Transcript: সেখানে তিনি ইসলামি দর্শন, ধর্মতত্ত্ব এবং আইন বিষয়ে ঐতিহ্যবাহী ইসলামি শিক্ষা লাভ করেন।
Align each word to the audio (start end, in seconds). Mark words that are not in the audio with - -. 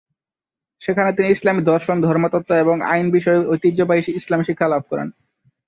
সেখানে 0.81 1.09
তিনি 1.13 1.27
ইসলামি 1.31 1.61
দর্শন, 1.61 1.97
ধর্মতত্ত্ব 2.01 2.51
এবং 2.55 2.75
আইন 2.85 3.05
বিষয়ে 3.11 3.39
ঐতিহ্যবাহী 3.45 4.01
ইসলামি 4.19 4.43
শিক্ষা 4.43 4.67
লাভ 4.67 4.83
করেন। 4.89 5.07